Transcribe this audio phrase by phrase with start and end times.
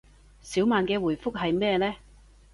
[0.41, 1.93] 小曼嘅回覆係咩呢